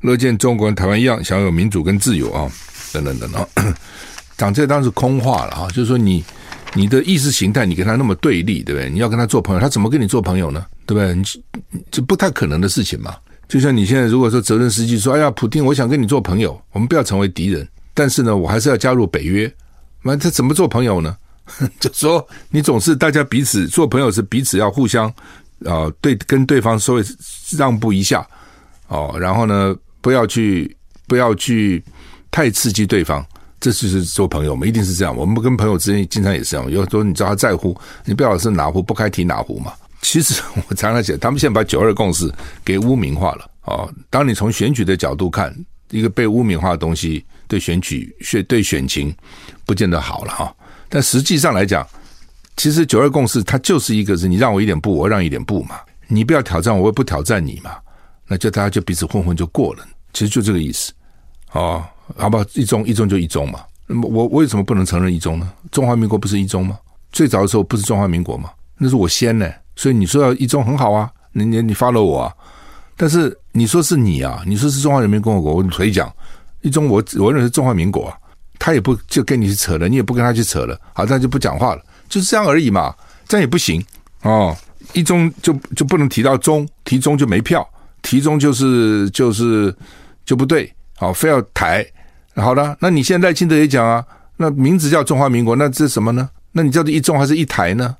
[0.00, 2.50] 乐见中国跟台湾一样，享有民主跟自由啊，
[2.90, 3.46] 等等等等。
[4.38, 6.24] 讲这当然是空话了啊，就是说你
[6.72, 8.88] 你的意识形态，你跟他那么对立，对不对？
[8.88, 10.64] 你要跟他做朋友，他怎么跟你做朋友呢？
[10.86, 11.82] 对不对？
[11.90, 13.14] 这不太可能的事情嘛。
[13.46, 19.52] 就像你现在如果说责任司机说，哎呀，普丁，我想跟你做朋友，我们不要成为敌人，但是呢，我还是要加入北约，
[20.02, 21.14] 那他怎么做朋友呢？
[21.78, 25.12] 就说你总是大家彼此做朋友是彼此要互相。
[25.64, 27.02] 啊，对，跟对方稍微
[27.56, 28.26] 让步一下，
[28.88, 31.82] 哦，然后呢，不要去，不要去
[32.30, 33.24] 太刺激对方，
[33.58, 35.16] 这就是做朋友嘛，一定是这样。
[35.16, 39.72] 我们跟朋友之间经常也是这样，有时候你知道他在乎，你不要老是哪壶不开提哪壶嘛。
[40.02, 42.30] 其实我常常讲，他们现在把九二共识
[42.64, 43.50] 给污名化了。
[43.62, 45.52] 哦，当你从选举的角度看，
[45.90, 49.12] 一个被污名化的东西，对选举选对选情
[49.64, 50.54] 不见得好了哈。
[50.88, 51.84] 但实际上来讲，
[52.56, 55.76] 其实九二共识它就是一个是你让我一点步，我让一点步嘛。
[56.08, 57.76] 你不要挑战我，我也不挑战你嘛。
[58.26, 59.84] 那就大家就彼此混混就过了。
[60.12, 60.92] 其实就这个意思，
[61.52, 61.84] 哦，
[62.16, 62.44] 好不好？
[62.54, 63.60] 一中一中就一中嘛。
[63.86, 65.52] 那么我我为什么不能承认一中呢？
[65.70, 66.78] 中华民国不是一中吗？
[67.12, 68.50] 最早的时候不是中华民国吗？
[68.78, 69.48] 那是我先呢。
[69.76, 72.32] 所以你说要一中很好啊，你你你 follow 我啊。
[72.96, 76.10] 但是你说是你啊，你说是中华人民共和国，我可以讲
[76.62, 78.16] 一中我我认为是中华民国啊。
[78.58, 81.82] 他也不就跟你去扯了，你也不跟他去扯了，好，他就不讲话了。
[82.08, 82.94] 就是这样而已嘛，
[83.26, 83.84] 这样也不行
[84.22, 84.56] 哦。
[84.92, 87.68] 一中就就不能提到中，提中就没票，
[88.02, 89.74] 提中就是就是
[90.24, 91.84] 就不对，好，非要台。
[92.36, 94.04] 好了，那你现在赖清德也讲啊，
[94.36, 96.30] 那名字叫中华民国，那这是什么呢？
[96.52, 97.96] 那你叫做一中还是一台呢？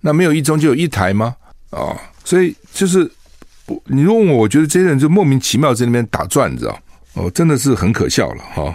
[0.00, 1.36] 那没有一中就有一台吗？
[1.70, 3.08] 哦，所以就是
[3.84, 6.78] 你问我，我觉得这些人就莫名其妙在那边打转，你知道？
[7.12, 8.74] 哦，真的是很可笑了哈、哦。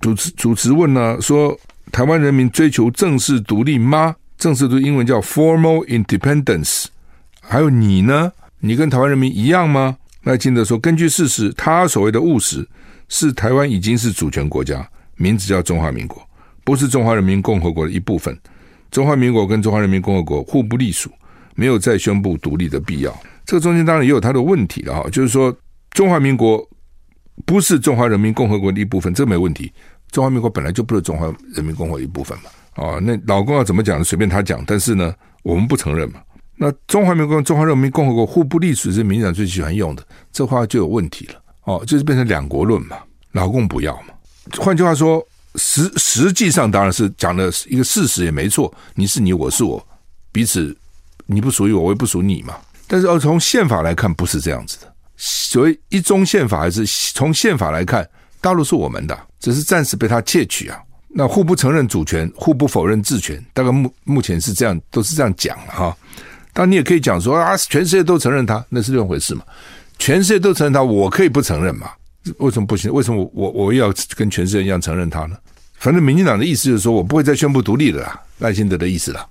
[0.00, 1.56] 主持主持问呢说。
[1.92, 4.16] 台湾人民追求正式独立吗？
[4.38, 6.86] 正式独立英文叫 formal independence。
[7.40, 8.32] 还有你呢？
[8.60, 9.96] 你跟台湾人民一样吗？
[10.24, 12.66] 赖清德说，根据事实，他所谓的务实
[13.08, 16.22] 是台湾已经是主权国家，名字叫中华民国，
[16.62, 18.38] 不是中华人民共和国的一部分。
[18.90, 21.10] 中华民国跟中华人民共和国互不隶属，
[21.54, 23.18] 没有再宣布独立的必要。
[23.46, 25.56] 这个中间当然也有它的问题了哈，就是说
[25.92, 26.62] 中华民国
[27.46, 29.72] 不是中华人民共和国的一部分，这没问题。
[30.10, 32.44] 中华民国本来就不是中华人民共和国一部分嘛。
[32.76, 36.20] 哦，那老公要怎么讲随便他讲，但是呢，我们不承认嘛。
[36.56, 41.34] 那中华民国中华人民共和国互不隶属是民进党最喜欢用的，这话就有问题了。
[41.64, 42.98] 哦，就是变成两国论嘛，
[43.32, 44.14] 老共不要嘛。
[44.58, 49.84] 换句话说，实实际上当然是讲的一个事实也没错，你是你，我是我，
[50.32, 50.76] 彼此
[51.26, 52.54] 你不属于我，我也不属你嘛。
[52.86, 54.92] 但是要从宪法来看，不是这样子的。
[55.16, 58.08] 所谓一中宪法，还是从宪法来看，
[58.40, 60.78] 大陆是我们的，只是暂时被他窃取啊。
[61.08, 65.96] 那互不承认主权，互不否认治权，大概目目前是这样，都是这样讲了哈。
[66.52, 69.42] 当然你也可以讲说啊，全世界都承认他，那是另一回事嘛。
[69.98, 71.90] 全世界都承认他，我可以不承认嘛？
[72.38, 72.92] 为什么不行？
[72.92, 75.36] 为什么我我要跟全世界一样承认他呢？
[75.78, 79.26] 反正民进党的意思就是说我不会再宣布独立的啦，赖清德的意思啦。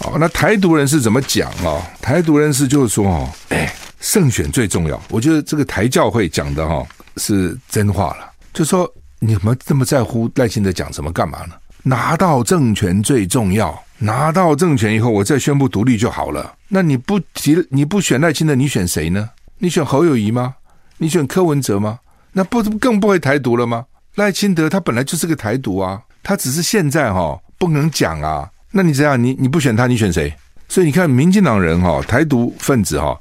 [0.00, 1.82] 哦，那台独人士怎么讲、哦？
[2.00, 5.02] 台独人士就是说哦，哎，胜选最重要。
[5.08, 11.54] 我觉得这个台教会讲的哈、哦、是真话了，就说你们这么在乎赖清德讲什么干嘛呢？
[11.84, 16.54] 拿到政权最重要，拿到政权以后我再宣布独立就好了。
[16.68, 19.30] 那你不提你不选赖清德，你选谁呢？
[19.58, 20.56] 你选侯友谊吗？
[20.98, 22.00] 你选柯文哲吗？
[22.32, 23.86] 那不更不会台独了吗？
[24.16, 28.50] 赖清德他本来就是个台独啊，他只是现在哈、哦、不能讲啊。
[28.70, 30.34] 那你这样，你你不选他，你选谁？
[30.68, 33.18] 所以你看，民进党人哈，台独分子哈，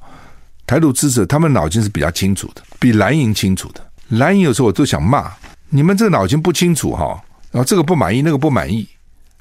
[0.65, 3.81] 台独支持，他们脑筋是比较清楚的，比蓝营清楚的。
[4.09, 5.31] 蓝营有时候我都想骂
[5.69, 8.87] 你们，这个脑筋不清楚哈，然后这个不满意，那个不满意，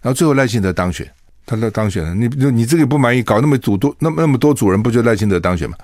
[0.03, 1.09] 然后最后赖清德当选，
[1.45, 2.15] 他在当选了。
[2.15, 5.77] 你你这个不满意，搞那么组多那么那么多组人，不就赖清德当选吗？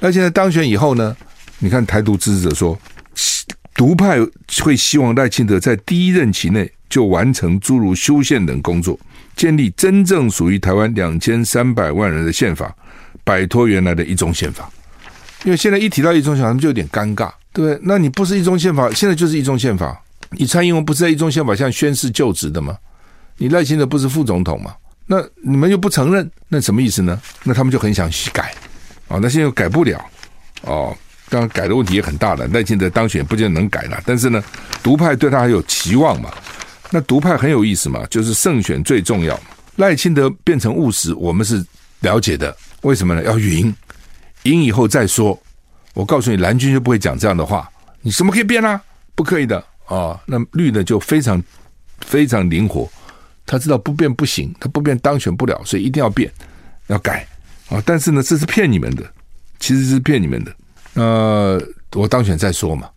[0.00, 1.14] 赖清德当选以后呢，
[1.58, 2.78] 你看台独支持者说，
[3.74, 4.18] 独派
[4.62, 8.98] 会希望赖清德在第一任期内就完成诸如修宪等工作。
[9.36, 12.74] 建立真正属于台湾两千三百万人的宪法，
[13.24, 14.70] 摆脱原来的一中宪法。
[15.44, 17.78] 因为现在一提到一中宪法，他们就有点尴尬，对？
[17.82, 20.00] 那你不是一中宪法，现在就是一中宪法。
[20.30, 22.76] 你蔡英文不是在一中宪法下宣誓就职的吗？
[23.36, 24.74] 你赖清德不是副总统吗？
[25.06, 27.20] 那你们又不承认，那什么意思呢？
[27.42, 28.54] 那他们就很想去改
[29.08, 30.00] 啊，那现在又改不了
[30.62, 30.96] 哦。
[31.28, 32.46] 当然改的问题也很大了。
[32.48, 34.42] 赖清德当选不见得能改了，但是呢，
[34.82, 36.30] 独派对他还有期望嘛。
[36.90, 39.38] 那独派很有意思嘛，就是胜选最重要。
[39.76, 41.64] 赖清德变成务实，我们是
[42.00, 42.56] 了解的。
[42.82, 43.22] 为什么呢？
[43.24, 43.74] 要赢，
[44.42, 45.40] 赢以后再说。
[45.94, 47.70] 我告诉你，蓝军就不会讲这样的话。
[48.02, 48.80] 你什么可以变啊？
[49.14, 51.42] 不可以的啊、那绿呢就非常
[52.00, 52.88] 非常灵活，
[53.44, 56.30] 他知道不变不行，他不变当选不了，所以一定要变，
[56.86, 57.26] 要改
[57.68, 59.04] 啊、但是呢，这是骗你们的，
[59.58, 60.54] 其实是骗你们的。
[60.94, 62.88] 呃，我当选再说嘛，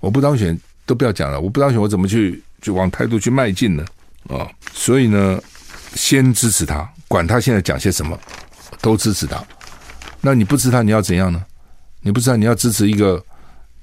[0.00, 1.40] 我不当选都不要讲了。
[1.40, 2.42] 我不当选，我怎么去？
[2.60, 3.84] 就往态度去迈进呢，
[4.28, 5.40] 啊、所以呢，
[5.94, 8.18] 先支持他，管他现在讲些什么，
[8.80, 9.40] 都支持他。
[10.20, 11.40] 那你不支持他，你要怎样呢？
[12.08, 13.22] 你不知道你要支持一个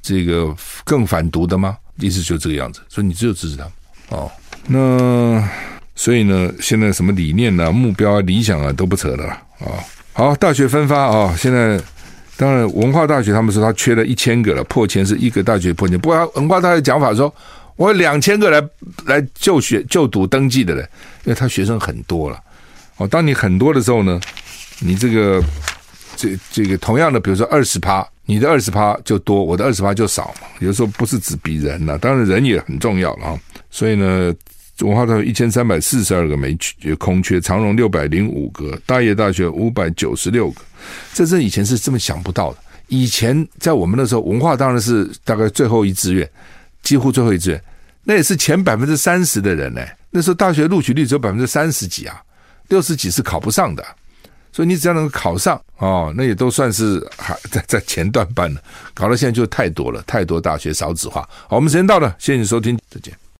[0.01, 0.51] 这个
[0.83, 1.77] 更反独的吗？
[1.99, 2.81] 意思就这个样子。
[2.89, 3.69] 所以你只有支持他，
[4.09, 4.31] 哦，
[4.65, 5.47] 那
[5.93, 9.77] 所以呢，现在什么理念啊、目标啊、理想啊都不扯了啊、哦。
[10.13, 11.79] 好，大学分发啊、哦，现在
[12.35, 17.31] 当然文化大学他们说他缺了一千个了，破千是一个大学破千，不过文化大学讲法说。
[17.77, 18.65] 我有两千个来
[19.05, 20.89] 来就学就读登记的人，
[21.25, 22.39] 因为他学生很多了。
[22.95, 24.17] 哦，当你很多的时候呢，
[24.79, 25.43] 你这个
[26.15, 30.47] 这这个同样的，比如说二十趴，你的二十趴就多，我的二十趴就少嘛。
[30.59, 33.39] 有时候不是只比人呐，当然人也很重要了啊。
[33.69, 34.33] 所以呢，
[34.79, 40.61] 文化大学一千三百四十二个没缺空缺，长荣六百零五个，大业大学五百九十六个，
[41.13, 42.57] 这是以前是这么想不到的。
[42.87, 46.29] 以前在我们那时候，文化当然是大概最后一志愿。
[46.83, 47.59] 几乎最后一志愿，
[48.03, 49.81] 那也是前百分之三十的人呢。
[50.11, 52.21] 那时候大学录取率只有百分之三十几啊，
[52.67, 53.83] 六十几是考不上的。
[54.55, 58.61] 所以你只要能够考上哦，那也都算是还 在在前段班了。
[58.93, 61.27] 搞到现在就太多了，太多大学少子化。
[61.49, 63.13] 好，我们时间到了，谢谢你收听，再见。